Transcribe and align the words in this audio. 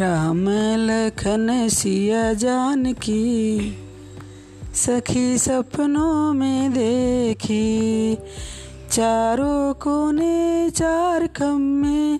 राम 0.00 0.44
लखन 0.78 1.68
सिया 1.68 2.32
जान 2.32 2.92
की, 2.92 3.76
सखी 4.74 5.38
सपनों 5.38 6.32
में 6.32 6.72
देखी। 6.72 8.18
चारों 8.90 9.74
कोने 9.74 10.70
चार 10.70 11.26
खम्मे 11.26 12.18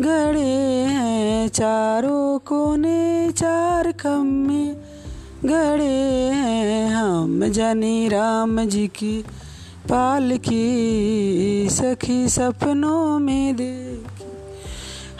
गड़े 0.00 0.50
हैं, 0.90 1.48
चारों 1.48 2.38
कोने 2.38 3.32
चार 3.32 3.92
खम्मे 3.92 4.64
गड़े 5.44 5.94
हैं। 6.34 6.88
हम 6.88 7.48
जनी 7.48 8.08
राम 8.08 8.64
जी 8.64 8.88
की 8.88 9.24
पाल 9.88 10.38
की 10.38 11.68
सखी 11.70 12.28
सपनों 12.28 13.18
में 13.18 13.56
देखी 13.56 13.95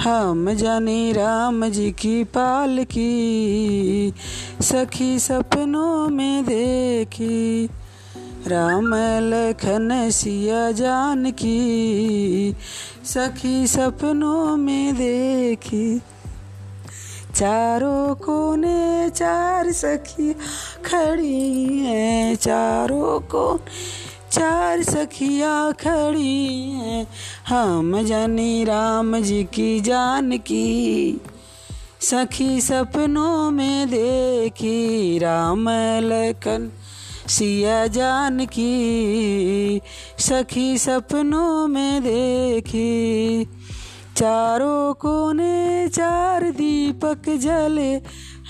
हम 0.01 0.55
जाने 0.55 1.13
राम 1.13 1.69
जी 1.69 1.91
की 1.91 2.25
पाल 2.25 2.85
की, 2.85 4.13
सखी 4.61 5.19
सपनों 5.19 6.09
में 6.09 6.45
देखी। 6.45 7.69
राम 8.47 8.95
लखन 9.21 10.11
सिया 10.11 10.73
जान 10.73 11.31
की, 11.31 12.57
सखी 13.05 13.67
सपनों 13.67 14.57
में 14.57 14.95
देखी। 14.95 15.99
चारों 17.35 18.15
कोने 18.15 19.11
चार 19.11 19.73
सखी 19.73 20.33
खड़ी 20.85 21.79
हैं, 21.79 22.35
चारों 22.37 23.21
को 23.21 23.61
चार 24.37 24.83
सखिया 24.83 25.73
खड़ी 25.73 26.71
हैं। 26.71 27.07
हम 27.49 28.03
जानी 28.03 28.65
राम 28.65 29.21
जी 29.21 29.45
की 29.45 29.81
जान 29.81 30.39
की। 30.39 31.21
सखी 32.01 32.61
सपनों 32.61 33.51
में 33.51 33.89
देखी 33.89 35.19
राम 35.19 35.69
लखन 36.03 36.71
सिया 37.29 37.87
जान 37.87 38.45
की। 38.47 39.81
सखी 40.19 40.79
सपनों 40.79 41.69
में 41.69 42.03
देखी 42.03 43.45
चारों 44.17 44.95
कोने 44.95 45.89
चार 45.89 46.51
दीपक 46.51 47.29
जले 47.29 47.91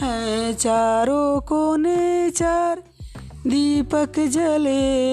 हैं। 0.00 0.54
चारों 0.54 1.40
कोने 1.40 2.30
चार 2.30 2.82
दीपक 3.46 4.12
जले 4.18 4.70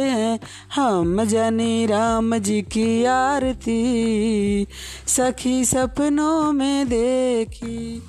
हैं, 0.10 0.40
हम 0.76 1.24
जनी 1.24 1.86
राम 1.86 2.38
जी 2.38 2.62
की 2.62 3.06
आरती। 3.06 4.68
सखी 5.08 5.66
सपनों 5.66 6.54
में 6.54 6.88
देखी, 6.88 8.02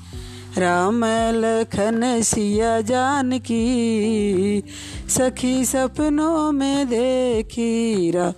राम 0.58 1.05
लखन 1.34 2.22
सिया 2.22 2.80
जान 2.80 3.39
की 3.39 4.62
सखी 5.08 5.64
सपनों 5.64 6.52
में 6.52 6.89
देखी 6.89 8.11
रा 8.11 8.33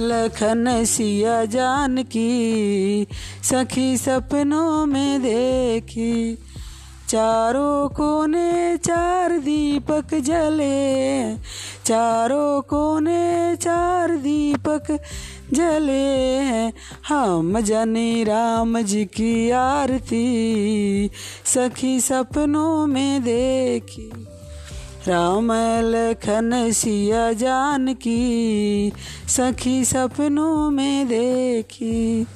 लखन 0.00 0.84
सिया 0.84 1.44
जान 1.44 2.02
की 2.02 3.06
सखी 3.42 3.96
सपनों 3.96 4.86
में 4.86 5.22
देखी 5.22 6.38
चारों 7.12 7.88
कोने 7.88 8.76
चार 8.76 9.38
दीपक 9.38 10.14
जले, 10.14 11.34
चारों 11.84 12.62
कोने 12.62 13.56
चार 13.56 14.16
दीपक 14.16 14.98
जले। 15.52 16.06
हैं 16.42 16.72
हम 17.08 17.60
जनी 17.60 18.24
राम 18.24 18.80
जी 18.80 19.04
की 19.04 19.50
आरती, 19.50 21.10
सखी 21.44 22.00
सपनों 22.00 22.86
में 22.86 23.22
देखी। 23.22 24.26
राम 25.08 25.52
लखन 25.80 26.70
सिया 26.72 27.32
जान 27.32 27.94
की 27.94 28.92
सखी 29.28 29.84
सपनों 29.84 30.70
में 30.70 31.08
देखी। 31.08 32.26